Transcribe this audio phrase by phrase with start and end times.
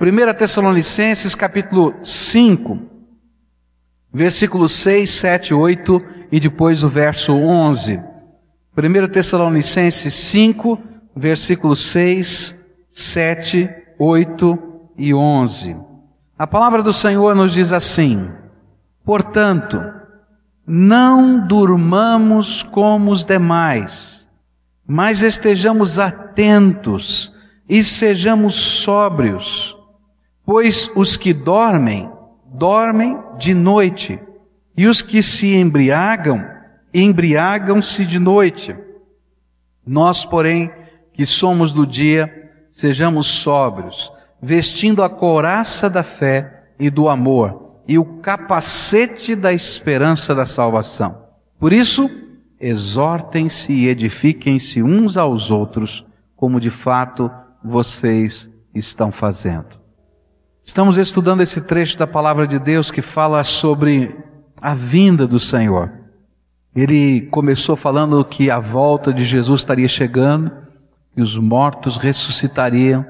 [0.00, 2.78] 1 Tessalonicenses capítulo 5,
[4.12, 8.00] versículos 6, 7, 8 e depois o verso 11.
[8.76, 10.78] 1 Tessalonicenses 5,
[11.16, 12.56] versículos 6,
[12.88, 14.58] 7, 8
[14.96, 15.76] e 11.
[16.38, 18.30] A palavra do Senhor nos diz assim:
[19.04, 19.82] Portanto,
[20.64, 24.24] não durmamos como os demais,
[24.86, 27.34] mas estejamos atentos
[27.68, 29.77] e sejamos sóbrios,
[30.48, 32.10] pois os que dormem,
[32.46, 34.18] dormem de noite,
[34.74, 36.42] e os que se embriagam,
[36.94, 38.74] embriagam-se de noite.
[39.86, 40.72] Nós, porém,
[41.12, 47.98] que somos do dia, sejamos sóbrios, vestindo a couraça da fé e do amor e
[47.98, 51.24] o capacete da esperança da salvação.
[51.60, 52.08] Por isso,
[52.58, 57.30] exortem-se e edifiquem-se uns aos outros, como de fato
[57.62, 59.77] vocês estão fazendo.
[60.68, 64.14] Estamos estudando esse trecho da palavra de Deus que fala sobre
[64.60, 65.90] a vinda do Senhor.
[66.76, 70.52] Ele começou falando que a volta de Jesus estaria chegando,
[71.14, 73.02] que os mortos ressuscitariam,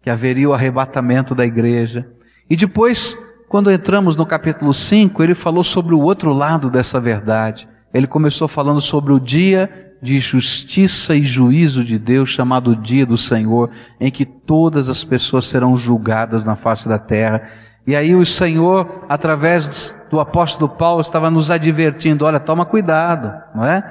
[0.00, 2.08] que haveria o arrebatamento da igreja.
[2.48, 7.68] E depois, quando entramos no capítulo 5, ele falou sobre o outro lado dessa verdade.
[7.92, 13.16] Ele começou falando sobre o dia de justiça e juízo de Deus, chamado Dia do
[13.16, 17.42] Senhor, em que todas as pessoas serão julgadas na face da terra.
[17.86, 23.64] E aí o Senhor, através do apóstolo Paulo, estava nos advertindo: olha, toma cuidado, não
[23.64, 23.82] é?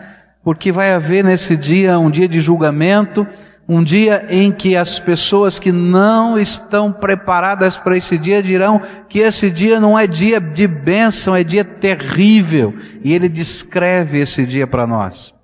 [0.44, 3.28] Porque vai haver nesse dia um dia de julgamento,
[3.70, 9.20] um dia em que as pessoas que não estão preparadas para esse dia dirão que
[9.20, 12.74] esse dia não é dia de bênção, é dia terrível.
[13.04, 15.36] E ele descreve esse dia para nós.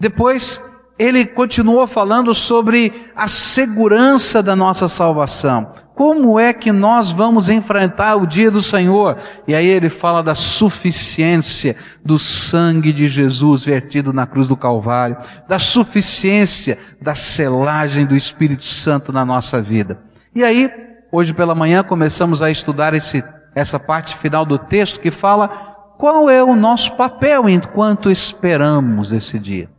[0.00, 0.62] Depois,
[0.98, 5.74] ele continuou falando sobre a segurança da nossa salvação.
[5.94, 9.16] Como é que nós vamos enfrentar o dia do Senhor?
[9.46, 15.16] E aí ele fala da suficiência do sangue de Jesus vertido na cruz do Calvário,
[15.48, 20.00] da suficiência da selagem do Espírito Santo na nossa vida.
[20.34, 20.68] E aí,
[21.12, 23.22] hoje pela manhã começamos a estudar esse,
[23.54, 25.48] essa parte final do texto que fala
[25.96, 29.73] qual é o nosso papel enquanto esperamos esse dia.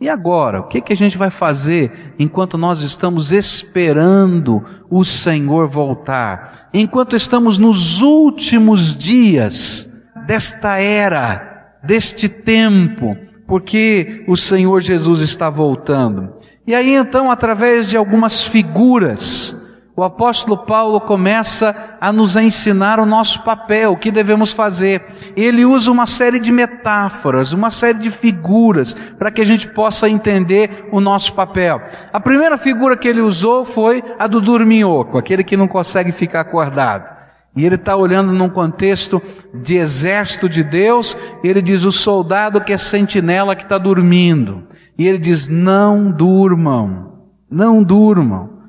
[0.00, 5.68] E agora, o que, que a gente vai fazer enquanto nós estamos esperando o Senhor
[5.68, 6.70] voltar?
[6.72, 9.92] Enquanto estamos nos últimos dias
[10.26, 13.14] desta era, deste tempo,
[13.46, 16.32] porque o Senhor Jesus está voltando.
[16.66, 19.59] E aí então, através de algumas figuras,
[20.00, 25.04] o apóstolo Paulo começa a nos ensinar o nosso papel, o que devemos fazer.
[25.36, 30.08] Ele usa uma série de metáforas, uma série de figuras, para que a gente possa
[30.08, 31.82] entender o nosso papel.
[32.10, 36.40] A primeira figura que ele usou foi a do dorminhoco, aquele que não consegue ficar
[36.40, 37.14] acordado.
[37.54, 39.20] E ele está olhando num contexto
[39.52, 44.62] de exército de Deus, ele diz: o soldado que é sentinela que está dormindo.
[44.96, 47.18] E ele diz: não durmam,
[47.50, 48.59] não durmam.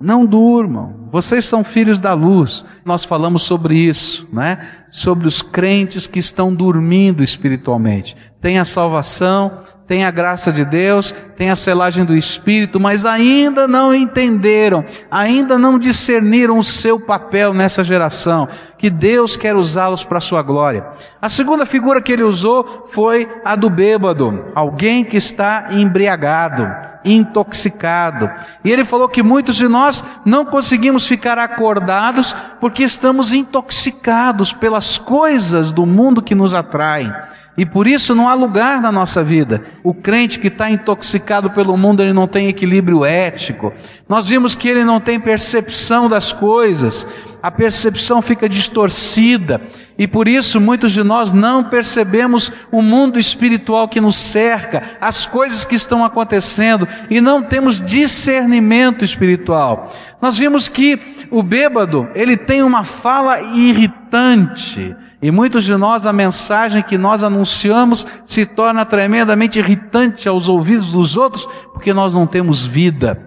[0.00, 1.08] Não durmam.
[1.10, 2.64] Vocês são filhos da luz.
[2.84, 4.68] Nós falamos sobre isso, né?
[4.90, 8.16] Sobre os crentes que estão dormindo espiritualmente.
[8.40, 13.66] Tem a salvação, tem a graça de Deus, tem a selagem do Espírito, mas ainda
[13.66, 18.46] não entenderam, ainda não discerniram o seu papel nessa geração,
[18.76, 20.86] que Deus quer usá-los para a sua glória.
[21.22, 28.28] A segunda figura que ele usou foi a do bêbado, alguém que está embriagado intoxicado.
[28.64, 34.98] E ele falou que muitos de nós não conseguimos ficar acordados porque estamos intoxicados pelas
[34.98, 37.12] coisas do mundo que nos atraem.
[37.58, 39.64] E por isso não há lugar na nossa vida.
[39.88, 43.72] O crente que está intoxicado pelo mundo, ele não tem equilíbrio ético.
[44.06, 47.08] Nós vimos que ele não tem percepção das coisas.
[47.42, 49.62] A percepção fica distorcida.
[49.96, 55.24] E por isso muitos de nós não percebemos o mundo espiritual que nos cerca, as
[55.24, 59.90] coisas que estão acontecendo, e não temos discernimento espiritual.
[60.20, 61.00] Nós vimos que
[61.30, 64.94] o bêbado, ele tem uma fala irritante.
[65.20, 70.92] E muitos de nós, a mensagem que nós anunciamos se torna tremendamente irritante aos ouvidos
[70.92, 73.26] dos outros, porque nós não temos vida.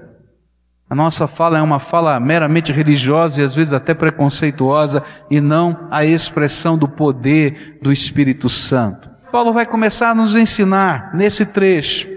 [0.90, 5.88] A nossa fala é uma fala meramente religiosa e às vezes até preconceituosa, e não
[5.92, 9.10] a expressão do poder do Espírito Santo.
[9.32, 12.10] Paulo vai começar a nos ensinar nesse trecho,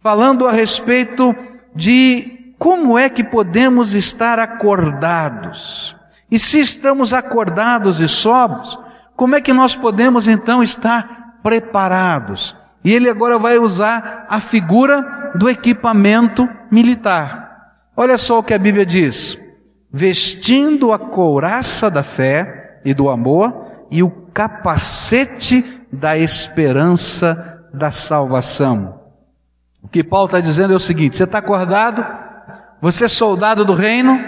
[0.00, 1.34] falando a respeito
[1.74, 5.96] de como é que podemos estar acordados.
[6.30, 8.78] E se estamos acordados e sóbrios,
[9.16, 12.56] como é que nós podemos então estar preparados?
[12.84, 17.44] E ele agora vai usar a figura do equipamento militar.
[17.96, 19.38] Olha só o que a Bíblia diz.
[19.96, 29.00] vestindo a couraça da fé e do amor e o capacete da esperança da salvação.
[29.80, 32.04] O que Paulo está dizendo é o seguinte: você está acordado,
[32.80, 34.18] você é soldado do reino,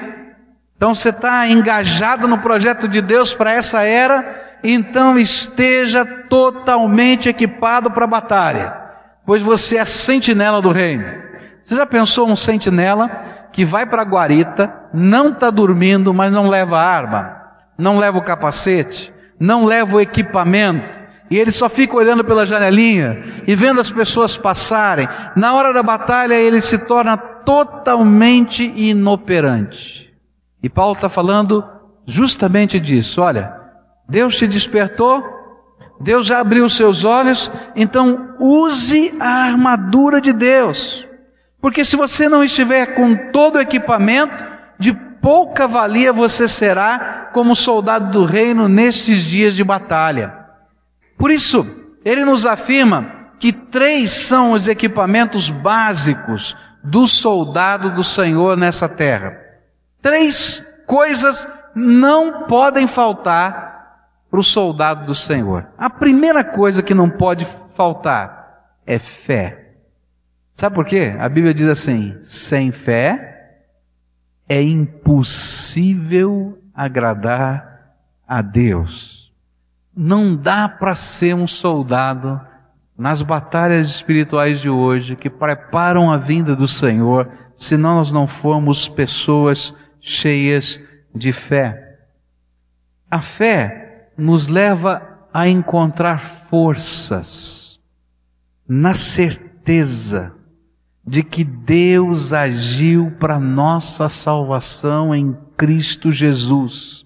[0.77, 7.91] então você está engajado no projeto de Deus para essa era, então esteja totalmente equipado
[7.91, 8.77] para a batalha,
[9.25, 11.25] pois você é sentinela do reino.
[11.63, 13.09] Você já pensou um sentinela
[13.53, 17.43] que vai para a guarita, não está dormindo, mas não leva arma,
[17.77, 20.97] não leva o capacete, não leva o equipamento,
[21.31, 25.09] e ele só fica olhando pela janelinha e vendo as pessoas passarem.
[25.35, 30.06] Na hora da batalha ele se torna totalmente inoperante.
[30.67, 31.65] E Paulo está falando
[32.05, 33.23] justamente disso.
[33.23, 33.55] Olha,
[34.09, 35.23] Deus te despertou,
[36.01, 41.07] Deus já abriu seus olhos, então use a armadura de Deus.
[41.61, 44.45] Porque se você não estiver com todo o equipamento,
[44.77, 50.35] de pouca valia você será como soldado do reino nestes dias de batalha.
[51.17, 51.65] Por isso,
[52.05, 59.46] ele nos afirma que três são os equipamentos básicos do soldado do Senhor nessa terra.
[60.07, 65.67] Três coisas não podem faltar para o soldado do Senhor.
[65.77, 67.45] A primeira coisa que não pode
[67.75, 69.73] faltar é fé.
[70.55, 71.13] Sabe por quê?
[71.19, 73.57] A Bíblia diz assim: sem fé
[74.49, 77.97] é impossível agradar
[78.29, 79.35] a Deus.
[79.93, 82.41] Não dá para ser um soldado
[82.97, 88.89] nas batalhas espirituais de hoje que preparam a vinda do Senhor se nós não formos
[88.89, 89.75] pessoas
[90.07, 90.81] cheias
[91.13, 91.99] de fé.
[93.11, 95.03] A fé nos leva
[95.35, 97.81] a encontrar forças
[98.69, 100.33] na certeza
[101.05, 107.05] de que Deus agiu para nossa salvação em Cristo Jesus.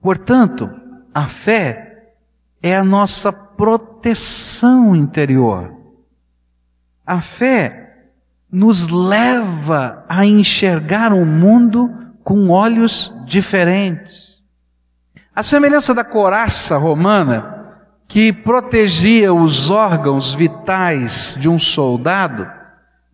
[0.00, 0.68] Portanto,
[1.14, 2.12] a fé
[2.60, 5.72] é a nossa proteção interior.
[7.06, 7.83] A fé
[8.54, 11.92] nos leva a enxergar o mundo
[12.22, 14.40] com olhos diferentes.
[15.34, 17.74] A semelhança da coraça romana,
[18.06, 22.46] que protegia os órgãos vitais de um soldado,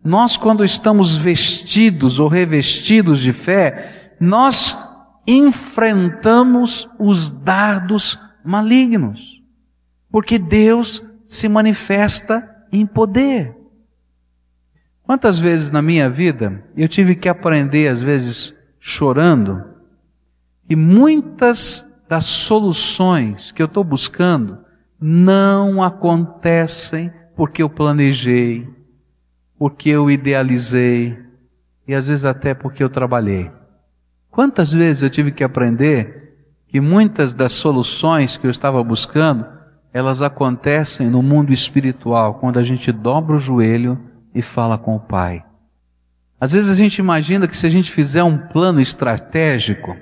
[0.03, 4.77] nós, quando estamos vestidos ou revestidos de fé, nós
[5.25, 9.41] enfrentamos os dardos malignos,
[10.11, 13.60] porque Deus se manifesta em poder.
[15.03, 19.63] Quantas vezes na minha vida eu tive que aprender, às vezes chorando,
[20.67, 24.59] que muitas das soluções que eu estou buscando
[24.99, 28.67] não acontecem porque eu planejei,
[29.57, 31.17] porque eu idealizei
[31.87, 33.51] e às vezes até porque eu trabalhei.
[34.29, 36.21] Quantas vezes eu tive que aprender
[36.67, 39.45] que muitas das soluções que eu estava buscando,
[39.91, 43.99] elas acontecem no mundo espiritual, quando a gente dobra o joelho
[44.33, 45.43] e fala com o Pai.
[46.39, 49.95] Às vezes a gente imagina que se a gente fizer um plano estratégico,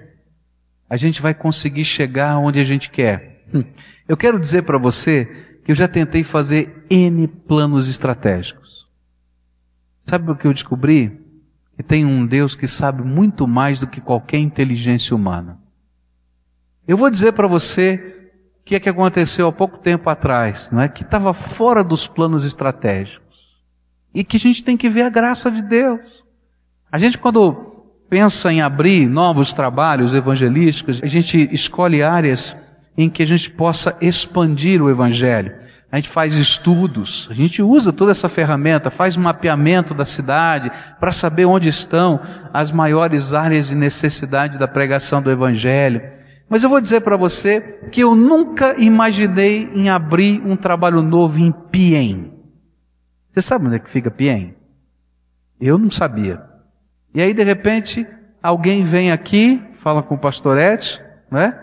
[0.90, 3.44] a gente vai conseguir chegar onde a gente quer.
[3.54, 3.64] Hum.
[4.08, 5.26] Eu quero dizer para você
[5.64, 8.88] que eu já tentei fazer N planos estratégicos.
[10.04, 11.20] Sabe o que eu descobri?
[11.76, 15.60] Que tem um Deus que sabe muito mais do que qualquer inteligência humana.
[16.88, 18.32] Eu vou dizer para você
[18.62, 20.90] o que é que aconteceu há pouco tempo atrás, não é?
[20.90, 23.29] Que estava fora dos planos estratégicos.
[24.14, 26.24] E que a gente tem que ver a graça de Deus.
[26.92, 32.58] A gente quando pensa em abrir novos trabalhos evangelísticos, a gente escolhe áreas
[32.98, 35.54] em que a gente possa expandir o evangelho
[35.92, 40.72] a gente faz estudos, a gente usa toda essa ferramenta, faz um mapeamento da cidade
[41.00, 42.20] para saber onde estão
[42.54, 46.02] as maiores áreas de necessidade da pregação do Evangelho.
[46.48, 51.40] Mas eu vou dizer para você que eu nunca imaginei em abrir um trabalho novo
[51.40, 52.39] em Piem.
[53.40, 54.54] Você sabe onde é que fica Piem?
[55.62, 56.44] Eu não sabia.
[57.16, 58.06] E aí, de repente,
[58.44, 61.58] alguém vem aqui, fala com o pastor Edson, né?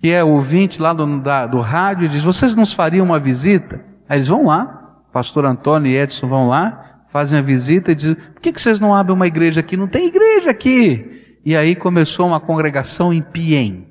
[0.00, 3.84] que é ouvinte lá do, da, do rádio, e diz: Vocês nos fariam uma visita?
[4.08, 8.14] Aí eles vão lá, pastor Antônio e Edson vão lá, fazem a visita e dizem:
[8.14, 9.76] Por que, que vocês não abrem uma igreja aqui?
[9.76, 11.38] Não tem igreja aqui.
[11.44, 13.88] E aí começou uma congregação em Piem.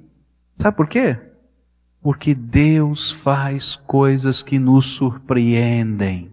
[0.58, 1.16] Sabe por quê?
[2.02, 6.33] Porque Deus faz coisas que nos surpreendem.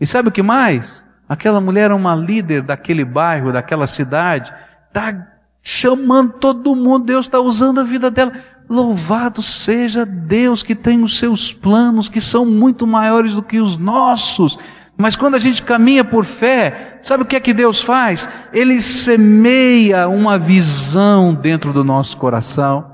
[0.00, 1.04] E sabe o que mais?
[1.28, 4.52] Aquela mulher é uma líder daquele bairro, daquela cidade,
[4.88, 5.26] está
[5.62, 8.32] chamando todo mundo, Deus está usando a vida dela.
[8.68, 13.78] Louvado seja Deus que tem os seus planos que são muito maiores do que os
[13.78, 14.58] nossos.
[14.96, 18.28] Mas quando a gente caminha por fé, sabe o que é que Deus faz?
[18.52, 22.91] Ele semeia uma visão dentro do nosso coração.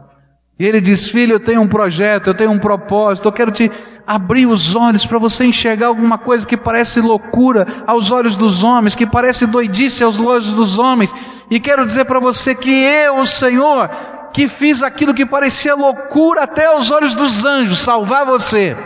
[0.59, 3.71] E ele diz: Filho, eu tenho um projeto, eu tenho um propósito, eu quero te
[4.05, 8.97] abrir os olhos para você enxergar alguma coisa que parece loucura aos olhos dos homens,
[8.97, 11.15] que parece doidice aos olhos dos homens.
[11.51, 13.89] E quero dizer para você que eu, o Senhor,
[14.33, 18.77] que fiz aquilo que parecia loucura até aos olhos dos anjos, salvar você,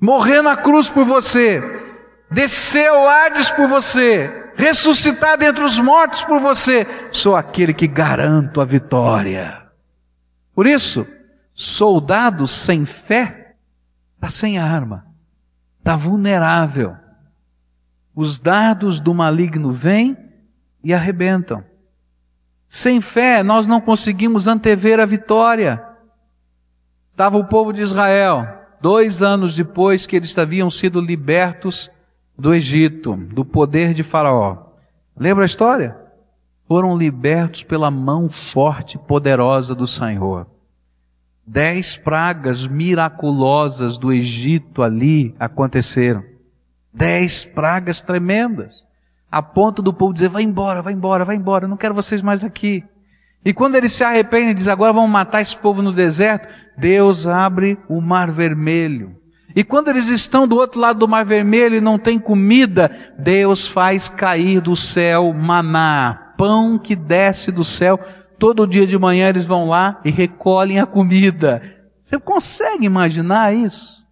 [0.00, 1.62] morrer na cruz por você,
[2.30, 8.60] descer ao Hades por você, ressuscitar dentre os mortos por você, sou aquele que garanto
[8.60, 9.63] a vitória.
[10.54, 11.06] Por isso,
[11.52, 13.56] soldado sem fé
[14.14, 15.06] está sem arma,
[15.78, 16.96] está vulnerável.
[18.14, 20.16] Os dados do maligno vêm
[20.82, 21.64] e arrebentam.
[22.68, 25.84] Sem fé, nós não conseguimos antever a vitória.
[27.10, 28.46] Estava o povo de Israel,
[28.80, 31.90] dois anos depois que eles haviam sido libertos
[32.36, 34.72] do Egito, do poder de Faraó.
[35.16, 36.03] Lembra a história?
[36.66, 40.46] Foram libertos pela mão forte e poderosa do Senhor.
[41.46, 46.24] Dez pragas miraculosas do Egito ali aconteceram.
[46.92, 48.86] Dez pragas tremendas.
[49.30, 52.42] A ponto do povo dizer, vai embora, vai embora, vai embora, não quero vocês mais
[52.42, 52.84] aqui.
[53.44, 57.26] E quando eles se arrependem e dizem, agora vamos matar esse povo no deserto, Deus
[57.26, 59.16] abre o mar vermelho.
[59.54, 63.68] E quando eles estão do outro lado do mar vermelho e não tem comida, Deus
[63.68, 67.98] faz cair do céu maná, pão que desce do céu.
[68.38, 71.62] Todo dia de manhã eles vão lá e recolhem a comida.
[72.02, 74.04] Você consegue imaginar isso?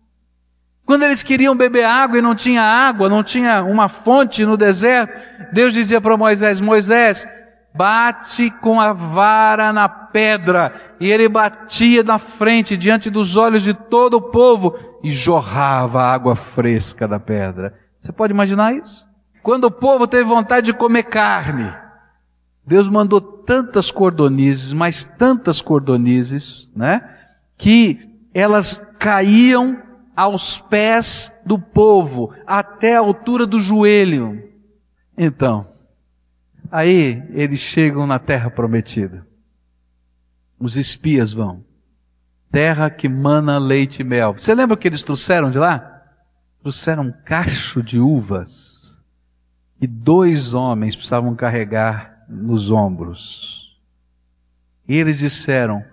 [0.87, 5.13] Quando eles queriam beber água e não tinha água, não tinha uma fonte no deserto,
[5.53, 7.29] Deus dizia para Moisés: Moisés,
[7.75, 10.73] bate com a vara na pedra.
[10.99, 14.75] E ele batia na frente, diante dos olhos de todo o povo,
[15.05, 17.75] e jorrava a água fresca da pedra.
[18.01, 19.07] Você pode imaginar isso?
[19.43, 21.71] Quando o povo teve vontade de comer carne,
[22.65, 27.09] Deus mandou tantas cordonizes, mas tantas cordonizes, né?
[27.59, 29.83] Que elas caíam
[30.15, 34.49] aos pés do povo, até a altura do joelho.
[35.17, 35.67] Então,
[36.71, 39.27] aí eles chegam na terra prometida.
[40.59, 41.65] Os espias vão.
[42.51, 44.35] Terra que mana leite e mel.
[44.35, 46.03] Você lembra o que eles trouxeram de lá?
[46.61, 48.95] Trouxeram um cacho de uvas
[49.81, 53.79] e dois homens precisavam carregar nos ombros.
[54.89, 55.85] E eles disseram: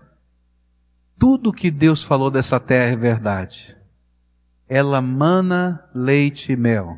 [1.18, 3.76] tudo que Deus falou dessa terra é verdade.
[4.68, 6.98] Ela mana leite e mel.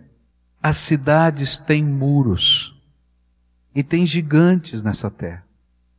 [0.62, 2.80] As cidades têm muros
[3.74, 5.44] e tem gigantes nessa terra.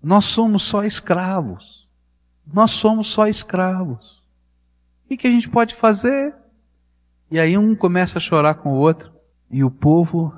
[0.00, 1.88] Nós somos só escravos.
[2.46, 4.22] Nós somos só escravos.
[5.11, 6.34] O que a gente pode fazer?
[7.30, 9.12] E aí um começa a chorar com o outro
[9.50, 10.34] e o povo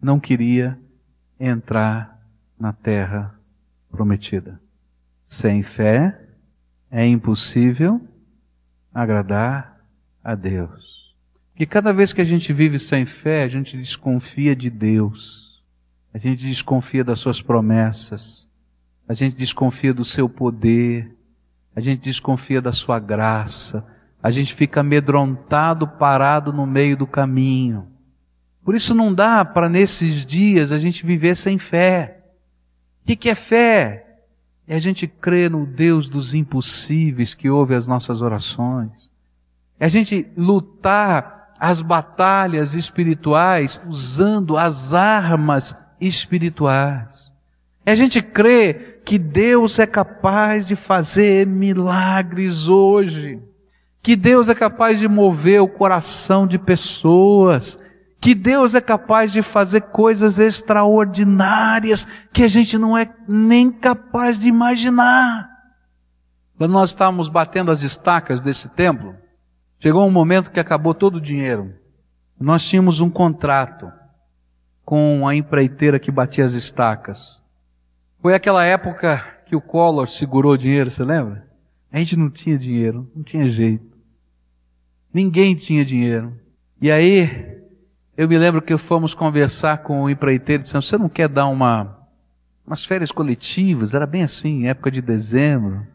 [0.00, 0.78] não queria
[1.38, 2.17] entrar
[2.58, 3.34] na terra
[3.90, 4.60] prometida.
[5.24, 6.18] Sem fé
[6.90, 8.00] é impossível
[8.92, 9.80] agradar
[10.24, 11.14] a Deus.
[11.54, 15.62] Que cada vez que a gente vive sem fé, a gente desconfia de Deus.
[16.12, 18.48] A gente desconfia das suas promessas.
[19.08, 21.14] A gente desconfia do seu poder.
[21.74, 23.84] A gente desconfia da sua graça.
[24.22, 27.88] A gente fica amedrontado, parado no meio do caminho.
[28.64, 32.17] Por isso não dá para nesses dias a gente viver sem fé.
[33.08, 34.04] O que é fé?
[34.66, 38.90] É a gente crer no Deus dos impossíveis que ouve as nossas orações.
[39.80, 47.32] É a gente lutar as batalhas espirituais usando as armas espirituais.
[47.86, 53.40] É a gente crer que Deus é capaz de fazer milagres hoje.
[54.02, 57.78] Que Deus é capaz de mover o coração de pessoas
[58.20, 64.40] que Deus é capaz de fazer coisas extraordinárias que a gente não é nem capaz
[64.40, 65.48] de imaginar.
[66.56, 69.14] Quando nós estávamos batendo as estacas desse templo,
[69.78, 71.72] chegou um momento que acabou todo o dinheiro.
[72.40, 73.92] Nós tínhamos um contrato
[74.84, 77.40] com a empreiteira que batia as estacas.
[78.20, 81.46] Foi aquela época que o Collor segurou o dinheiro, você lembra?
[81.92, 83.96] A gente não tinha dinheiro, não tinha jeito.
[85.14, 86.36] Ninguém tinha dinheiro.
[86.80, 87.58] E aí,
[88.18, 91.96] eu me lembro que fomos conversar com o empreiteiro, dizendo, você não quer dar uma,
[92.66, 93.94] umas férias coletivas?
[93.94, 95.86] Era bem assim, época de dezembro.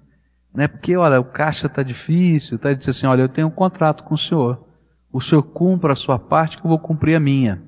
[0.53, 0.69] Né?
[0.69, 2.57] Porque, olha, o caixa está difícil.
[2.57, 2.69] Tá?
[2.69, 4.63] Ele disse assim, olha, eu tenho um contrato com o senhor.
[5.11, 7.61] O senhor cumpra a sua parte que eu vou cumprir a minha.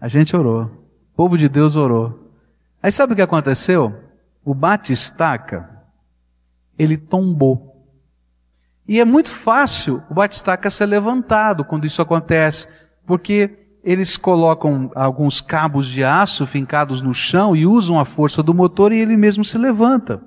[0.00, 0.62] A gente orou.
[0.62, 2.32] O povo de Deus orou.
[2.82, 3.94] Aí sabe o que aconteceu?
[4.42, 5.68] O bate-estaca,
[6.78, 7.86] ele tombou.
[8.88, 12.66] E é muito fácil o bate-estaca ser levantado quando isso acontece,
[13.06, 18.54] porque eles colocam alguns cabos de aço fincados no chão e usam a força do
[18.54, 20.22] motor e ele mesmo se levanta.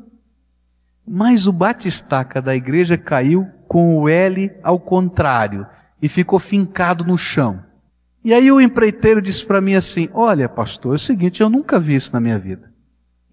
[1.06, 5.66] Mas o batistaca da igreja caiu com o L ao contrário
[6.00, 7.60] e ficou fincado no chão.
[8.24, 11.80] E aí o empreiteiro disse para mim assim: Olha, pastor, é o seguinte, eu nunca
[11.80, 12.72] vi isso na minha vida.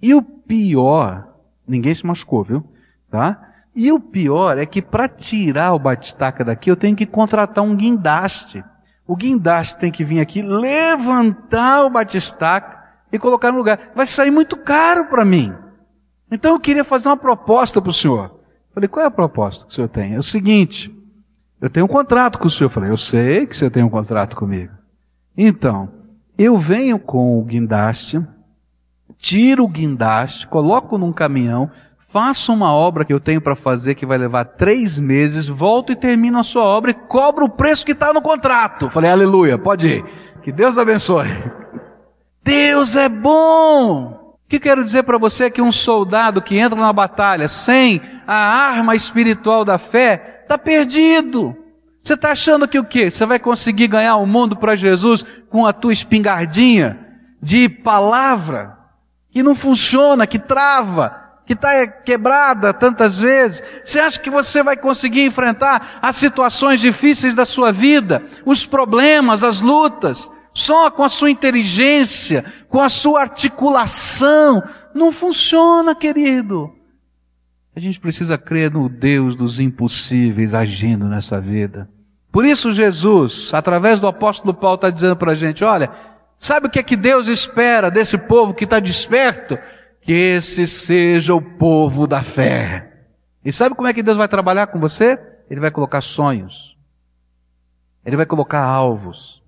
[0.00, 1.28] E o pior,
[1.66, 2.64] ninguém se machucou, viu?
[3.11, 3.52] Tá?
[3.76, 7.75] E o pior é que para tirar o batistaca daqui, eu tenho que contratar um
[7.75, 8.64] guindaste.
[9.06, 12.82] O guindaste tem que vir aqui, levantar o batistaca
[13.12, 13.92] e colocar no lugar.
[13.94, 15.54] Vai sair muito caro para mim.
[16.30, 18.40] Então eu queria fazer uma proposta para o senhor.
[18.73, 20.14] Falei, qual é a proposta que o senhor tem?
[20.14, 20.92] É o seguinte,
[21.61, 22.70] eu tenho um contrato com o senhor.
[22.70, 24.73] Falei, eu sei que você tem um contrato comigo.
[25.37, 25.88] Então,
[26.37, 28.20] eu venho com o guindaste,
[29.16, 31.70] tiro o guindaste, coloco num caminhão,
[32.14, 35.97] faço uma obra que eu tenho para fazer que vai levar três meses, volto e
[35.97, 38.88] termino a sua obra e cobro o preço que está no contrato.
[38.88, 40.04] Falei, aleluia, pode ir.
[40.40, 41.26] Que Deus abençoe.
[42.40, 44.37] Deus é bom.
[44.44, 48.00] O que quero dizer para você é que um soldado que entra na batalha sem
[48.28, 51.56] a arma espiritual da fé está perdido.
[52.00, 53.11] Você está achando que o quê?
[53.11, 56.97] Você vai conseguir ganhar o mundo para Jesus com a tua espingardinha
[57.42, 58.78] de palavra
[59.33, 63.62] que não funciona, que trava, que está quebrada tantas vezes?
[63.84, 69.44] Você acha que você vai conseguir enfrentar as situações difíceis da sua vida, os problemas,
[69.44, 74.62] as lutas, só com a sua inteligência, com a sua articulação?
[74.94, 76.72] Não funciona, querido.
[77.76, 81.88] A gente precisa crer no Deus dos impossíveis agindo nessa vida.
[82.30, 85.90] Por isso Jesus, através do apóstolo Paulo, está dizendo para a gente, olha,
[86.38, 89.58] sabe o que é que Deus espera desse povo que está desperto?
[90.04, 93.06] Que esse seja o povo da fé.
[93.42, 95.18] E sabe como é que Deus vai trabalhar com você?
[95.49, 96.76] Ele vai colocar sonhos.
[98.04, 99.42] Ele vai colocar alvos.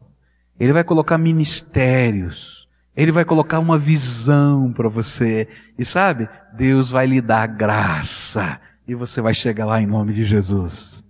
[0.59, 2.67] Ele vai colocar ministérios.
[2.97, 5.47] Ele vai colocar uma visão para você.
[5.79, 8.59] E sabe, Deus vai lhe dar graça.
[8.89, 11.05] E você vai chegar lá em nome de Jesus.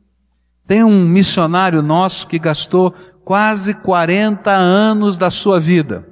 [0.66, 2.92] Tem um missionário nosso que gastou
[3.24, 6.04] quase 40 anos da sua vida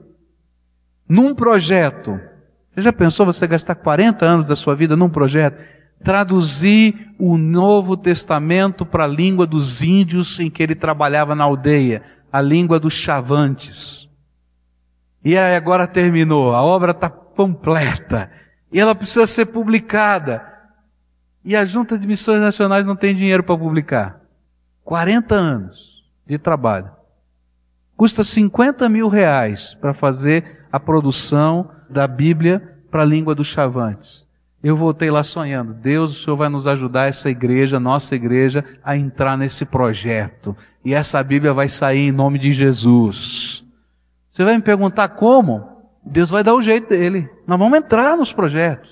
[1.08, 2.20] num projeto.
[2.74, 5.62] Você já pensou você gastar 40 anos da sua vida num projeto?
[6.02, 12.02] Traduzir o Novo Testamento para a língua dos índios em que ele trabalhava na aldeia,
[12.32, 14.08] a língua dos chavantes.
[15.24, 18.28] E aí agora terminou, a obra está completa.
[18.72, 20.44] E ela precisa ser publicada.
[21.44, 24.20] E a Junta de Missões Nacionais não tem dinheiro para publicar.
[24.82, 26.90] 40 anos de trabalho.
[27.96, 34.26] Custa 50 mil reais para fazer a produção da Bíblia para a língua dos chavantes.
[34.60, 38.96] Eu voltei lá sonhando, Deus, o Senhor vai nos ajudar, essa igreja, nossa igreja, a
[38.96, 40.56] entrar nesse projeto.
[40.84, 43.64] E essa Bíblia vai sair em nome de Jesus.
[44.28, 45.64] Você vai me perguntar como?
[46.04, 47.30] Deus vai dar o jeito dele.
[47.46, 48.90] Nós vamos entrar nos projetos.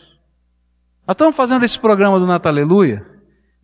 [1.05, 3.05] Nós estamos fazendo esse programa do Natal Aleluia.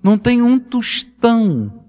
[0.03, 1.85] Não tem um tostão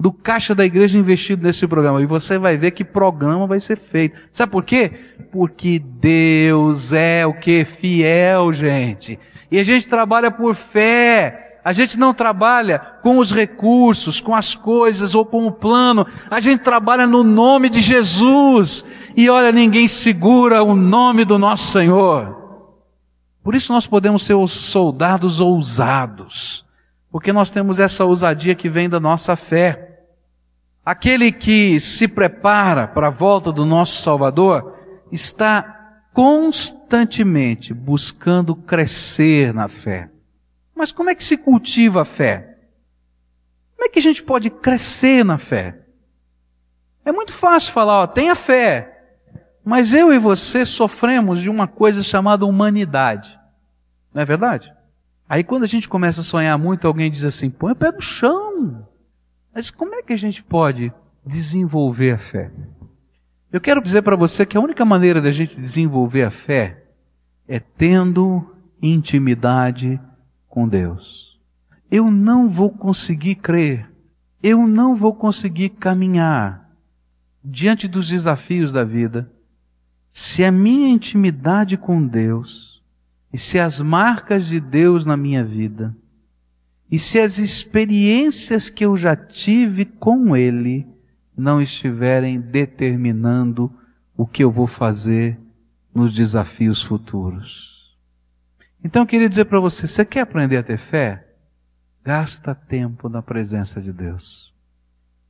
[0.00, 2.00] do caixa da igreja investido nesse programa.
[2.00, 4.18] E você vai ver que programa vai ser feito.
[4.32, 4.90] Sabe por quê?
[5.30, 7.66] Porque Deus é o que?
[7.66, 9.18] Fiel, gente.
[9.52, 11.58] E a gente trabalha por fé.
[11.62, 16.06] A gente não trabalha com os recursos, com as coisas ou com o plano.
[16.30, 18.82] A gente trabalha no nome de Jesus.
[19.14, 22.38] E olha, ninguém segura o nome do nosso Senhor.
[23.44, 26.64] Por isso nós podemos ser os soldados ousados.
[27.12, 29.89] Porque nós temos essa ousadia que vem da nossa fé.
[30.90, 34.76] Aquele que se prepara para a volta do nosso Salvador
[35.12, 40.10] está constantemente buscando crescer na fé.
[40.74, 42.58] Mas como é que se cultiva a fé?
[43.76, 45.78] Como é que a gente pode crescer na fé?
[47.04, 49.14] É muito fácil falar, ó, tenha fé.
[49.64, 53.38] Mas eu e você sofremos de uma coisa chamada humanidade.
[54.12, 54.74] Não é verdade?
[55.28, 58.00] Aí quando a gente começa a sonhar muito, alguém diz assim, põe o pé no
[58.00, 58.89] chão.
[59.54, 60.92] Mas como é que a gente pode
[61.24, 62.50] desenvolver a fé?
[63.52, 66.84] Eu quero dizer para você que a única maneira da gente desenvolver a fé
[67.48, 70.00] é tendo intimidade
[70.48, 71.38] com Deus.
[71.90, 73.90] Eu não vou conseguir crer,
[74.40, 76.70] eu não vou conseguir caminhar
[77.44, 79.30] diante dos desafios da vida
[80.10, 82.82] se a minha intimidade com Deus
[83.32, 85.94] e se as marcas de Deus na minha vida
[86.90, 90.86] e se as experiências que eu já tive com Ele
[91.36, 93.72] não estiverem determinando
[94.16, 95.38] o que eu vou fazer
[95.94, 97.96] nos desafios futuros.
[98.82, 101.26] Então eu queria dizer para você: você quer aprender a ter fé?
[102.02, 104.52] Gasta tempo na presença de Deus.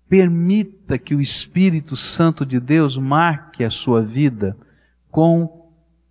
[0.08, 4.56] Permita que o Espírito Santo de Deus marque a sua vida
[5.10, 5.70] com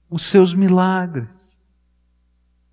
[0.09, 1.61] os seus milagres.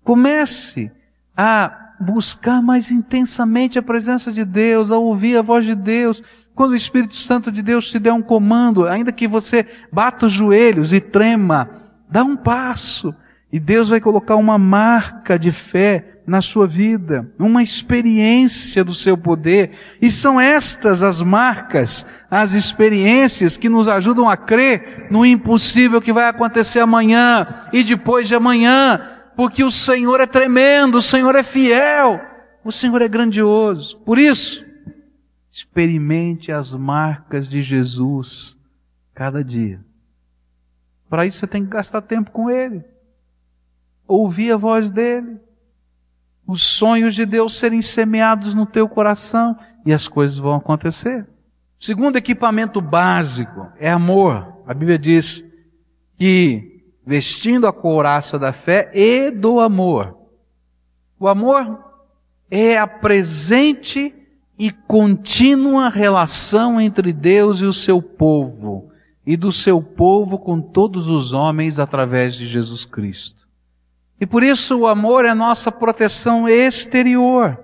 [0.03, 0.91] Comece
[1.35, 6.23] a buscar mais intensamente a presença de Deus, a ouvir a voz de Deus.
[6.53, 10.33] Quando o Espírito Santo de Deus te der um comando, ainda que você bata os
[10.33, 11.69] joelhos e trema,
[12.09, 13.13] dá um passo.
[13.51, 19.17] E Deus vai colocar uma marca de fé na sua vida, uma experiência do seu
[19.17, 19.71] poder.
[20.01, 26.11] E são estas as marcas, as experiências que nos ajudam a crer no impossível que
[26.11, 31.43] vai acontecer amanhã e depois de amanhã, porque o Senhor é tremendo, o Senhor é
[31.43, 32.19] fiel,
[32.65, 33.99] o Senhor é grandioso.
[33.99, 34.65] Por isso,
[35.51, 38.57] experimente as marcas de Jesus
[39.13, 39.79] cada dia.
[41.07, 42.83] Para isso você tem que gastar tempo com Ele,
[44.07, 45.37] ouvir a voz dele,
[46.47, 51.27] os sonhos de Deus serem semeados no teu coração e as coisas vão acontecer.
[51.77, 54.63] Segundo equipamento básico é amor.
[54.65, 55.45] A Bíblia diz
[56.17, 56.76] que
[57.07, 60.17] vestindo a couraça da fé e do amor.
[61.17, 61.79] O amor
[62.51, 64.13] é a presente
[64.59, 68.91] e contínua relação entre Deus e o seu povo,
[69.25, 73.47] e do seu povo com todos os homens através de Jesus Cristo.
[74.19, 77.57] E por isso o amor é nossa proteção exterior.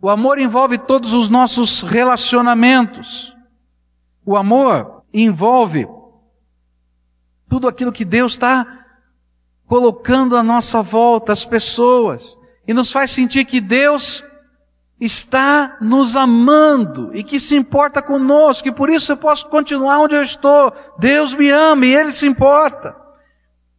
[0.00, 3.36] O amor envolve todos os nossos relacionamentos.
[4.24, 5.84] O amor envolve
[7.52, 8.66] tudo aquilo que Deus está
[9.66, 14.24] colocando à nossa volta, as pessoas, e nos faz sentir que Deus
[14.98, 20.14] está nos amando e que se importa conosco, e por isso eu posso continuar onde
[20.14, 20.72] eu estou.
[20.98, 22.96] Deus me ama e Ele se importa.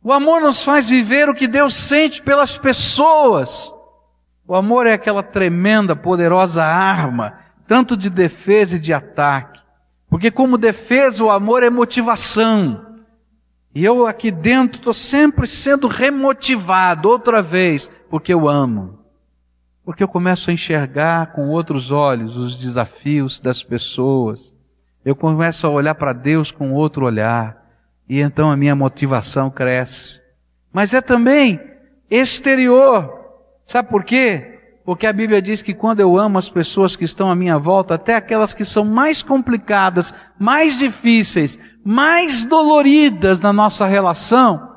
[0.04, 3.74] O amor nos faz viver o que Deus sente pelas pessoas.
[4.48, 9.60] O amor é aquela tremenda, poderosa arma, tanto de defesa e de ataque.
[10.12, 12.93] Porque, como defesa, o amor é motivação.
[13.76, 19.00] E eu aqui dentro estou sempre sendo remotivado outra vez, porque eu amo.
[19.84, 24.54] Porque eu começo a enxergar com outros olhos os desafios das pessoas.
[25.04, 27.62] Eu começo a olhar para Deus com outro olhar.
[28.08, 30.22] E então a minha motivação cresce.
[30.72, 31.60] Mas é também
[32.10, 33.12] exterior.
[33.66, 34.60] Sabe por quê?
[34.86, 37.96] Porque a Bíblia diz que quando eu amo as pessoas que estão à minha volta,
[37.96, 44.72] até aquelas que são mais complicadas, mais difíceis, mais doloridas na nossa relação,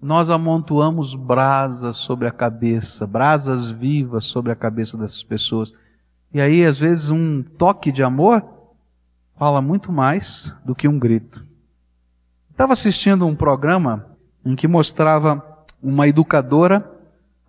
[0.00, 5.72] nós amontoamos brasas sobre a cabeça, brasas vivas sobre a cabeça dessas pessoas.
[6.32, 8.44] E aí, às vezes, um toque de amor
[9.36, 11.44] fala muito mais do que um grito.
[12.50, 14.06] Estava assistindo um programa
[14.44, 15.44] em que mostrava
[15.82, 16.88] uma educadora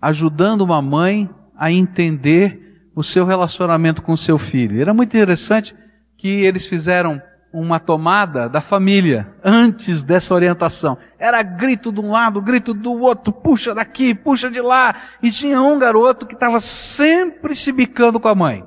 [0.02, 4.80] ajudando uma mãe a entender o seu relacionamento com seu filho.
[4.80, 5.76] Era muito interessante
[6.18, 10.98] que eles fizeram uma tomada da família antes dessa orientação.
[11.18, 14.96] Era grito de um lado, grito do outro, puxa daqui, puxa de lá.
[15.22, 18.64] E tinha um garoto que estava sempre se bicando com a mãe.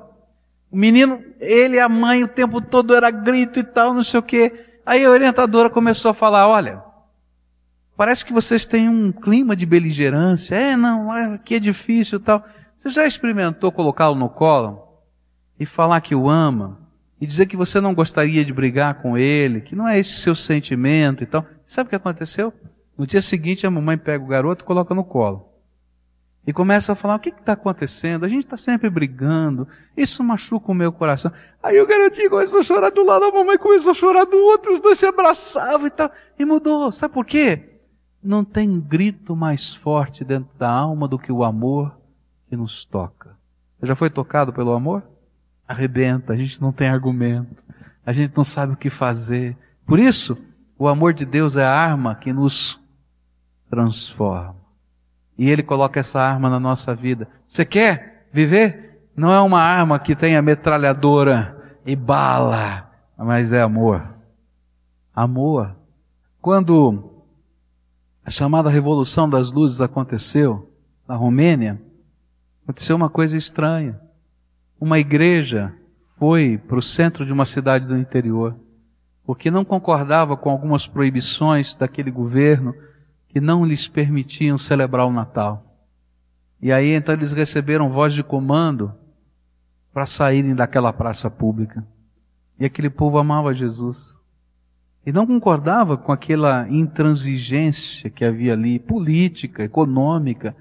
[0.69, 4.19] O menino, ele e a mãe o tempo todo era grito e tal, não sei
[4.19, 4.51] o quê.
[4.85, 6.81] Aí a orientadora começou a falar: olha,
[7.95, 10.55] parece que vocês têm um clima de beligerância.
[10.55, 12.43] É, não, aqui é difícil e tal.
[12.77, 14.83] Você já experimentou colocá-lo no colo
[15.57, 16.82] e falar que o ama
[17.23, 20.35] e dizer que você não gostaria de brigar com ele, que não é esse seu
[20.35, 21.45] sentimento e tal?
[21.65, 22.51] Sabe o que aconteceu?
[22.97, 25.47] No dia seguinte a mamãe pega o garoto e coloca no colo.
[26.45, 28.25] E começa a falar: o que está acontecendo?
[28.25, 31.31] A gente está sempre brigando, isso machuca o meu coração.
[31.63, 34.73] Aí o garotinho começou a chorar do lado, a mamãe começou a chorar do outro,
[34.73, 36.11] os dois se abraçavam e tal.
[36.37, 36.91] E mudou.
[36.91, 37.79] Sabe por quê?
[38.21, 41.97] Não tem grito mais forte dentro da alma do que o amor
[42.49, 43.37] que nos toca.
[43.79, 45.12] Você já foi tocado pelo amor?
[45.73, 47.61] Arrebenta, a gente não tem argumento,
[48.05, 49.57] a gente não sabe o que fazer.
[49.85, 50.37] Por isso,
[50.77, 52.79] o amor de Deus é a arma que nos
[53.69, 54.55] transforma.
[55.37, 57.27] E Ele coloca essa arma na nossa vida.
[57.47, 59.07] Você quer viver?
[59.15, 64.07] Não é uma arma que tenha metralhadora e bala, mas é amor.
[65.13, 65.75] Amor.
[66.41, 67.23] Quando
[68.25, 70.71] a chamada Revolução das Luzes aconteceu
[71.07, 71.79] na Romênia,
[72.63, 73.99] Aconteceu uma coisa estranha.
[74.83, 75.73] Uma igreja
[76.19, 78.53] foi para o centro de uma cidade do interior,
[79.25, 82.75] porque não concordava com algumas proibições daquele governo
[83.29, 85.63] que não lhes permitiam celebrar o Natal.
[86.61, 88.93] E aí então eles receberam voz de comando
[89.93, 91.81] para saírem daquela praça pública.
[92.59, 94.19] E aquele povo amava Jesus.
[95.05, 100.53] E não concordava com aquela intransigência que havia ali, política, econômica,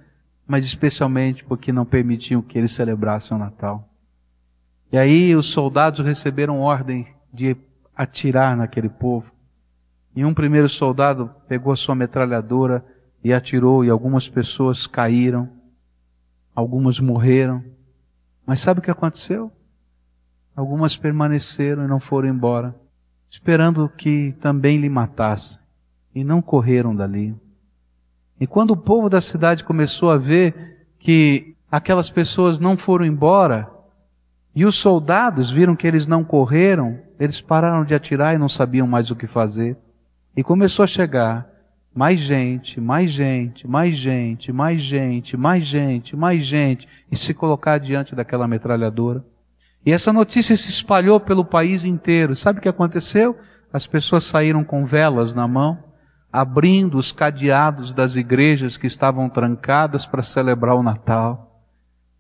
[0.47, 3.89] mas especialmente porque não permitiam que eles celebrassem o Natal.
[4.93, 7.57] E aí os soldados receberam ordem de
[7.97, 9.33] atirar naquele povo.
[10.15, 12.85] E um primeiro soldado pegou a sua metralhadora
[13.25, 15.49] e atirou, e algumas pessoas caíram,
[16.55, 17.65] algumas morreram.
[18.45, 19.51] Mas sabe o que aconteceu?
[20.55, 22.79] Algumas permaneceram e não foram embora,
[23.31, 25.59] esperando que também lhe matassem,
[26.15, 27.35] e não correram dali.
[28.39, 33.71] E quando o povo da cidade começou a ver que aquelas pessoas não foram embora,
[34.55, 38.87] e os soldados viram que eles não correram, eles pararam de atirar e não sabiam
[38.87, 39.77] mais o que fazer.
[40.37, 41.51] E começou a chegar
[41.95, 47.79] mais gente, mais gente, mais gente, mais gente, mais gente, mais gente, e se colocar
[47.79, 49.25] diante daquela metralhadora.
[49.85, 52.37] E essa notícia se espalhou pelo país inteiro.
[52.37, 53.37] Sabe o que aconteceu?
[53.73, 55.83] As pessoas saíram com velas na mão,
[56.33, 61.52] abrindo os cadeados das igrejas que estavam trancadas para celebrar o Natal.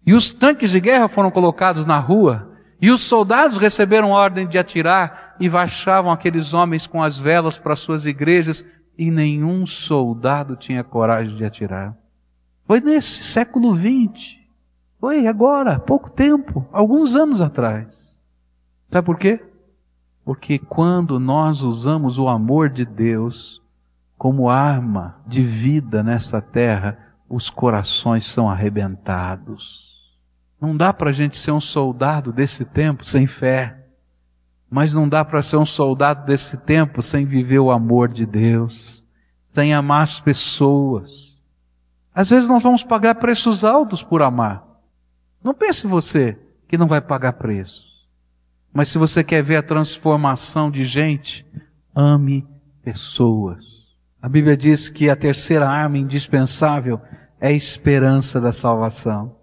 [0.04, 4.58] E os tanques de guerra foram colocados na rua, e os soldados receberam ordem de
[4.58, 8.64] atirar e baixavam aqueles homens com as velas para suas igrejas,
[8.98, 11.96] e nenhum soldado tinha coragem de atirar.
[12.66, 14.36] Foi nesse século XX.
[15.00, 18.16] Foi agora, pouco tempo, alguns anos atrás.
[18.90, 19.40] Sabe por quê?
[20.24, 23.60] Porque quando nós usamos o amor de Deus
[24.18, 29.91] como arma de vida nessa terra, os corações são arrebentados.
[30.62, 33.84] Não dá para a gente ser um soldado desse tempo sem fé.
[34.70, 39.04] Mas não dá para ser um soldado desse tempo sem viver o amor de Deus,
[39.48, 41.36] sem amar as pessoas.
[42.14, 44.64] Às vezes nós vamos pagar preços altos por amar.
[45.42, 48.06] Não pense você que não vai pagar preços.
[48.72, 51.44] Mas se você quer ver a transformação de gente,
[51.92, 52.46] ame
[52.84, 53.88] pessoas.
[54.22, 57.00] A Bíblia diz que a terceira arma indispensável
[57.40, 59.41] é a esperança da salvação.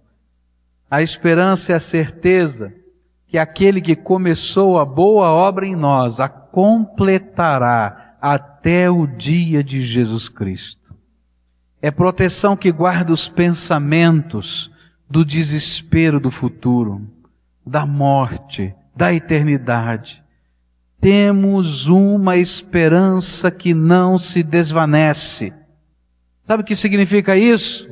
[0.89, 2.73] A esperança é a certeza
[3.27, 9.83] que aquele que começou a boa obra em nós a completará até o dia de
[9.83, 10.95] Jesus Cristo.
[11.81, 14.71] É proteção que guarda os pensamentos
[15.07, 17.07] do desespero do futuro,
[17.65, 20.23] da morte, da eternidade.
[20.99, 25.53] Temos uma esperança que não se desvanece.
[26.43, 27.87] Sabe o que significa isso?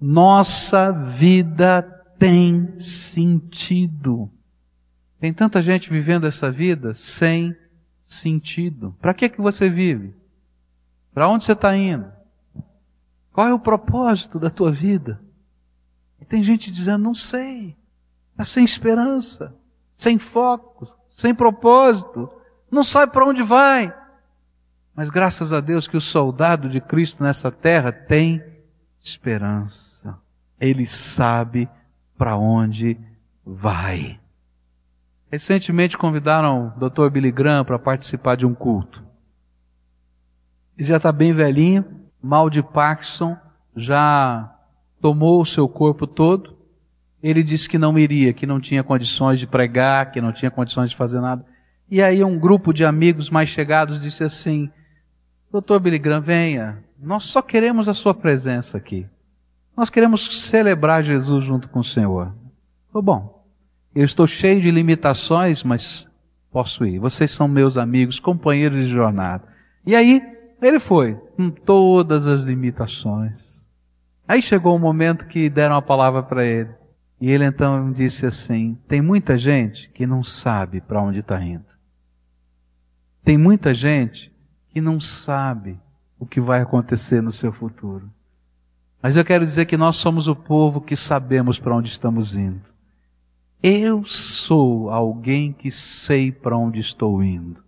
[0.00, 1.91] Nossa vida
[2.22, 4.30] tem sentido.
[5.18, 7.56] Tem tanta gente vivendo essa vida sem
[8.00, 8.96] sentido.
[9.00, 10.14] Para que que você vive?
[11.12, 12.06] Para onde você está indo?
[13.32, 15.20] Qual é o propósito da tua vida?
[16.20, 17.76] E tem gente dizendo, não sei.
[18.30, 19.52] Está sem esperança,
[19.92, 22.30] sem foco, sem propósito,
[22.70, 23.92] não sabe para onde vai.
[24.94, 28.40] Mas graças a Deus que o soldado de Cristo nessa terra tem
[29.00, 30.16] esperança.
[30.60, 31.68] Ele sabe
[32.22, 32.96] para onde
[33.44, 34.16] vai.
[35.28, 37.10] Recentemente convidaram o Dr.
[37.10, 39.02] Billy Graham para participar de um culto.
[40.78, 41.84] Ele já está bem velhinho,
[42.22, 43.36] mal de Parkinson,
[43.74, 44.54] já
[45.00, 46.56] tomou o seu corpo todo.
[47.20, 50.90] Ele disse que não iria, que não tinha condições de pregar, que não tinha condições
[50.90, 51.44] de fazer nada.
[51.90, 54.70] E aí um grupo de amigos mais chegados disse assim,
[55.50, 59.08] Doutor Billy Graham, venha, nós só queremos a sua presença aqui.
[59.76, 62.34] Nós queremos celebrar Jesus junto com o Senhor.
[62.92, 63.44] Oh, bom,
[63.94, 66.10] eu estou cheio de limitações, mas
[66.50, 66.98] posso ir.
[66.98, 69.44] Vocês são meus amigos, companheiros de jornada.
[69.86, 70.22] E aí,
[70.60, 73.66] ele foi, com todas as limitações.
[74.28, 76.70] Aí chegou o um momento que deram a palavra para ele.
[77.20, 81.64] E ele então disse assim: tem muita gente que não sabe para onde está indo.
[83.24, 84.32] Tem muita gente
[84.70, 85.78] que não sabe
[86.18, 88.10] o que vai acontecer no seu futuro.
[89.02, 92.62] Mas eu quero dizer que nós somos o povo que sabemos para onde estamos indo.
[93.60, 97.60] Eu sou alguém que sei para onde estou indo.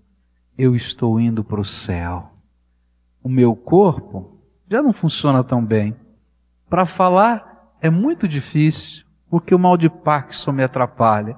[0.57, 2.31] Eu estou indo para o céu.
[3.21, 4.39] O meu corpo
[4.71, 5.97] já não funciona tão bem.
[6.71, 11.37] Para falar é muito difícil, porque o mal de Parkinson me atrapalha.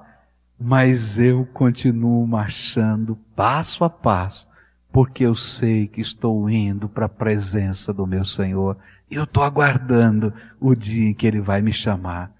[0.59, 4.47] Mas eu continuo marchando passo a passo,
[4.91, 8.77] porque eu sei que estou indo para a presença do meu Senhor
[9.15, 12.31] eu estou aguardando o dia em que Ele vai me chamar.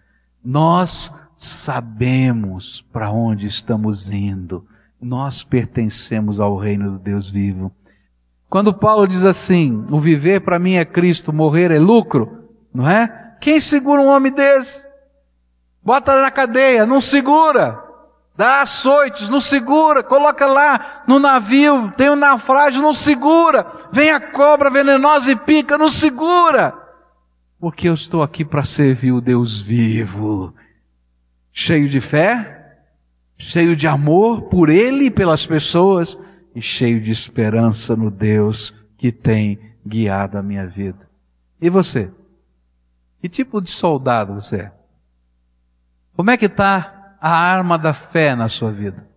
[0.44, 4.66] Nós sabemos para onde estamos indo.
[5.02, 7.72] Nós pertencemos ao reino do Deus vivo.
[8.50, 13.36] Quando Paulo diz assim: o viver para mim é Cristo, morrer é lucro, não é?
[13.40, 14.88] Quem segura um homem desse?
[15.84, 17.87] Bota na cadeia, não segura.
[18.38, 20.04] Dá açoites, não segura.
[20.04, 23.66] Coloca lá no navio, tem um naufrágio, não segura.
[23.92, 26.72] Vem a cobra venenosa e pica, não segura.
[27.60, 30.54] Porque eu estou aqui para servir o Deus vivo.
[31.52, 32.78] Cheio de fé,
[33.36, 36.20] cheio de amor por Ele e pelas pessoas
[36.54, 41.10] e cheio de esperança no Deus que tem guiado a minha vida.
[41.60, 42.12] E você?
[43.20, 44.72] Que tipo de soldado você é?
[46.16, 49.08] Como é que está a arma da fé na sua vida?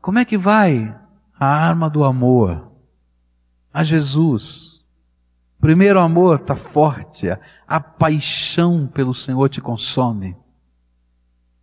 [0.00, 0.94] Como é que vai
[1.38, 2.72] a arma do amor
[3.72, 4.82] a Jesus?
[5.60, 7.28] Primeiro amor está forte,
[7.68, 10.36] a paixão pelo Senhor te consome.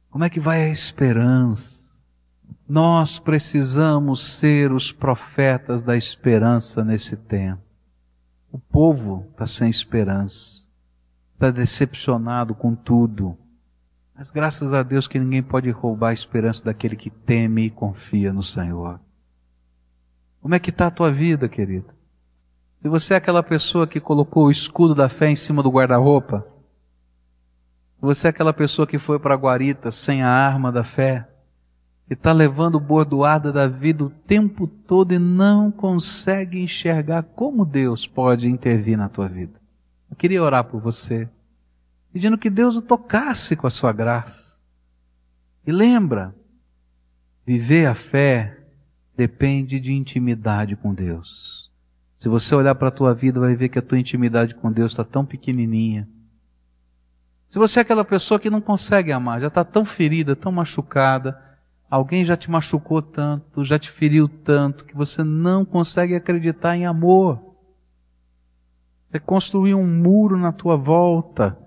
[0.10, 1.90] Como é que vai a esperança?
[2.68, 7.62] Nós precisamos ser os profetas da esperança nesse tempo.
[8.52, 10.66] O povo está sem esperança,
[11.34, 13.38] está decepcionado com tudo.
[14.20, 18.34] Mas graças a Deus que ninguém pode roubar a esperança daquele que teme e confia
[18.34, 19.00] no Senhor.
[20.42, 21.88] Como é que está a tua vida, querido?
[22.82, 26.46] Se você é aquela pessoa que colocou o escudo da fé em cima do guarda-roupa,
[28.02, 31.26] você é aquela pessoa que foi para a guarita sem a arma da fé,
[32.10, 38.06] e está levando bordoada da vida o tempo todo e não consegue enxergar como Deus
[38.06, 39.54] pode intervir na tua vida.
[40.12, 41.30] Eu queria orar por você,
[42.12, 44.60] pedindo que Deus o tocasse com a sua graça.
[45.66, 46.36] E lembra,
[47.46, 48.58] viver a fé
[49.16, 51.70] depende de intimidade com Deus.
[52.18, 54.92] Se você olhar para a tua vida, vai ver que a tua intimidade com Deus
[54.92, 56.08] está tão pequenininha
[57.50, 61.42] se você é aquela pessoa que não consegue amar, já está tão ferida, tão machucada,
[61.90, 66.86] alguém já te machucou tanto, já te feriu tanto, que você não consegue acreditar em
[66.86, 67.40] amor.
[69.10, 71.58] Você construiu um muro na tua volta.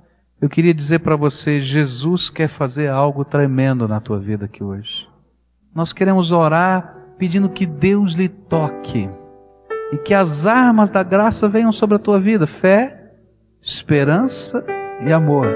[0.42, 5.08] Eu queria dizer para você, Jesus quer fazer algo tremendo na tua vida aqui hoje.
[5.72, 9.08] Nós queremos orar pedindo que Deus lhe toque
[9.92, 13.12] e que as armas da graça venham sobre a tua vida: fé,
[13.60, 14.64] esperança
[15.06, 15.46] e amor.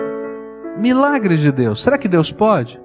[0.79, 1.83] Milagres de Deus.
[1.83, 2.81] Será que Deus pode?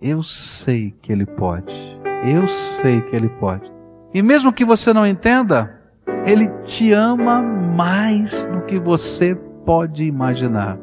[0.00, 2.00] Eu sei que Ele pode.
[2.24, 3.70] Eu sei que Ele pode.
[4.14, 5.82] E mesmo que você não entenda,
[6.26, 10.78] Ele te ama mais do que você pode imaginar.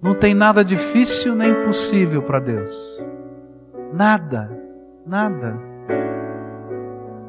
[0.00, 3.04] Não tem nada difícil nem impossível para Deus.
[3.92, 4.50] Nada,
[5.06, 5.54] nada.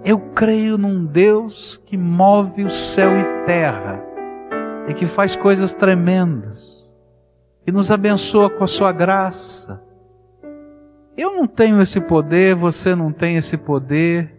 [0.06, 4.02] Eu creio num Deus que move o céu e terra
[4.88, 6.90] e que faz coisas tremendas
[7.68, 9.84] e nos abençoa com a sua graça.
[11.18, 14.34] Eu não tenho esse poder, você não tem esse poder.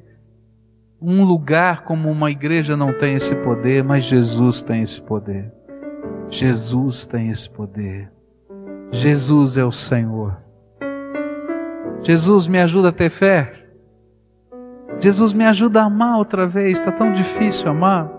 [1.01, 5.51] Um lugar como uma igreja não tem esse poder, mas Jesus tem esse poder.
[6.29, 8.11] Jesus tem esse poder.
[8.93, 10.37] Jesus é o Senhor.
[12.03, 13.53] Jesus me ajuda a ter fé.
[14.99, 16.79] Jesus me ajuda a amar outra vez.
[16.79, 18.11] Está tão difícil amar.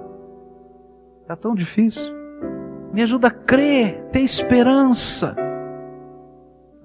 [1.21, 2.11] Está tão difícil.
[2.91, 5.35] Me ajuda a crer, ter esperança.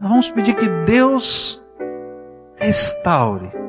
[0.01, 1.63] Vamos pedir que Deus
[2.57, 3.66] restaure.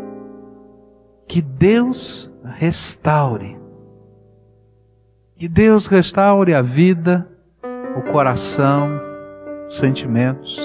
[1.28, 3.58] Que Deus restaure.
[5.36, 7.28] Que Deus restaure a vida,
[7.98, 8.90] o coração,
[9.68, 10.58] os sentimentos.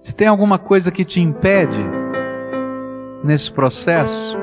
[0.00, 1.84] Se tem alguma coisa que te impede
[3.24, 4.38] nesse processo,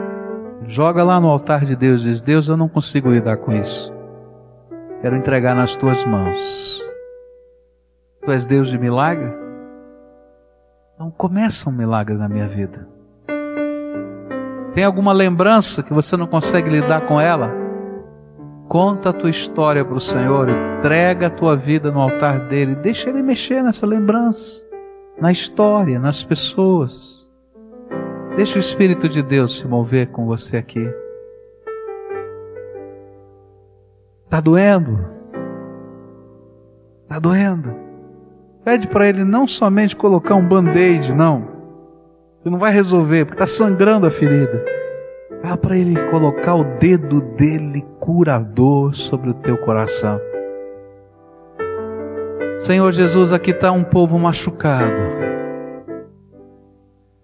[0.68, 3.92] joga lá no altar de Deus e diz: Deus, eu não consigo lidar com isso.
[5.02, 6.84] Quero entregar nas tuas mãos.
[8.22, 9.32] Tu és Deus de milagre?
[10.94, 12.95] Então começa um milagre na minha vida.
[14.76, 17.50] Tem alguma lembrança que você não consegue lidar com ela?
[18.68, 23.10] Conta a tua história para o Senhor, entrega a tua vida no altar dele, deixa
[23.10, 24.66] ele mexer nessa lembrança,
[25.18, 27.26] na história, nas pessoas.
[28.36, 30.86] Deixa o Espírito de Deus se mover com você aqui.
[34.26, 35.00] Está doendo?
[37.04, 37.74] Está doendo?
[38.66, 41.55] Pede para ele não somente colocar um band-aid, não.
[42.46, 44.64] Você não vai resolver, porque está sangrando a ferida.
[45.42, 50.22] Fala para ele colocar o dedo dele curador sobre o teu coração.
[52.60, 54.94] Senhor Jesus, aqui está um povo machucado.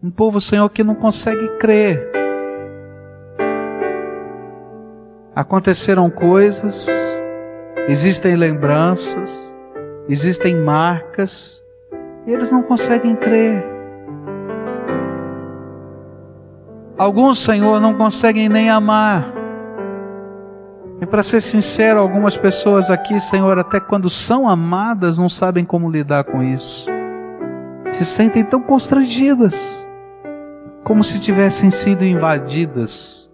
[0.01, 2.10] Um povo, Senhor, que não consegue crer.
[5.35, 6.89] Aconteceram coisas
[7.87, 9.56] existem lembranças,
[10.10, 11.63] existem marcas,
[12.25, 13.71] e eles não conseguem crer.
[17.02, 19.33] Alguns, Senhor, não conseguem nem amar.
[21.02, 25.89] E para ser sincero, algumas pessoas aqui, Senhor, até quando são amadas, não sabem como
[25.89, 26.87] lidar com isso.
[27.91, 29.83] Se sentem tão constrangidas,
[30.83, 33.27] como se tivessem sido invadidas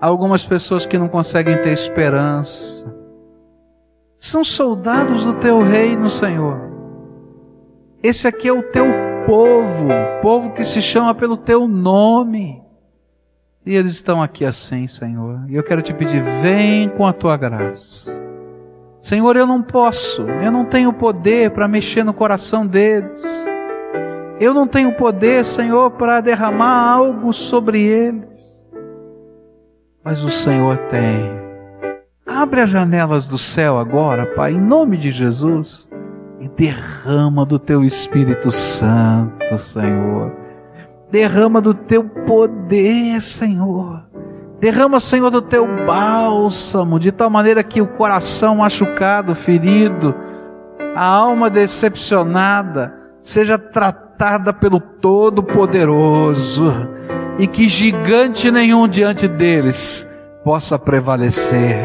[0.00, 2.82] algumas pessoas que não conseguem ter esperança.
[4.18, 6.58] São soldados do teu reino, Senhor.
[8.02, 8.86] Esse aqui é o teu
[9.26, 9.88] povo,
[10.22, 12.62] povo que se chama pelo teu nome.
[13.66, 15.40] E eles estão aqui assim, Senhor.
[15.48, 18.12] E eu quero te pedir, vem com a tua graça.
[19.00, 23.22] Senhor, eu não posso, eu não tenho poder para mexer no coração deles.
[24.40, 28.62] Eu não tenho poder, Senhor, para derramar algo sobre eles.
[30.02, 31.30] Mas o Senhor tem.
[32.26, 35.88] Abre as janelas do céu agora, Pai, em nome de Jesus,
[36.44, 40.44] e derrama do teu Espírito Santo, Senhor
[41.14, 44.02] Derrama do teu poder, Senhor.
[44.58, 50.12] Derrama, Senhor, do teu bálsamo, de tal maneira que o coração machucado, ferido,
[50.96, 56.72] a alma decepcionada, seja tratada pelo Todo-Poderoso
[57.38, 60.04] e que gigante nenhum diante deles
[60.42, 61.76] possa prevalecer.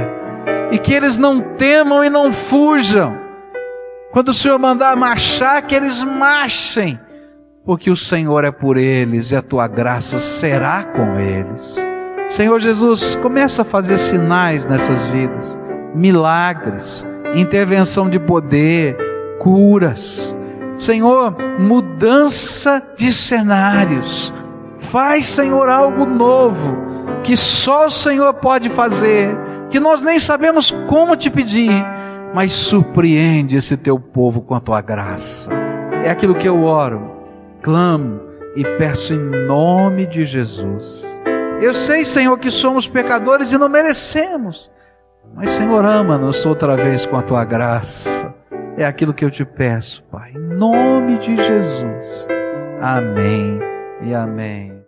[0.71, 3.28] E que eles não temam e não fujam.
[4.11, 6.99] Quando o Senhor mandar marchar, que eles marchem
[7.69, 11.77] porque o Senhor é por eles e a tua graça será com eles.
[12.27, 15.55] Senhor Jesus, começa a fazer sinais nessas vidas,
[15.93, 17.05] milagres,
[17.35, 18.97] intervenção de poder,
[19.37, 20.35] curas.
[20.77, 24.33] Senhor, mudança de cenários.
[24.79, 26.75] Faz, Senhor, algo novo
[27.23, 29.37] que só o Senhor pode fazer,
[29.69, 31.85] que nós nem sabemos como te pedir,
[32.33, 35.51] mas surpreende esse teu povo com a tua graça.
[36.03, 37.19] É aquilo que eu oro
[37.61, 38.21] clamo
[38.55, 41.05] e peço em nome de Jesus.
[41.61, 44.71] Eu sei, Senhor, que somos pecadores e não merecemos,
[45.35, 48.33] mas, Senhor, ama-nos outra vez com a tua graça.
[48.77, 52.27] É aquilo que eu te peço, Pai, em nome de Jesus.
[52.81, 53.59] Amém
[54.01, 54.78] e amém.